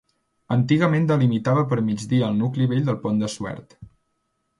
[0.53, 3.77] Antigament delimitava per migdia el nucli vell del Pont de Suert.